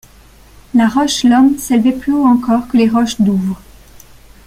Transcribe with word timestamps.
La 0.73 0.87
roche 0.87 1.23
l’Homme 1.25 1.59
s’élevait 1.59 1.91
plus 1.91 2.11
haut 2.11 2.25
encore 2.25 2.67
que 2.67 2.75
les 2.77 2.89
roches 2.89 3.21
Douvres. 3.21 3.61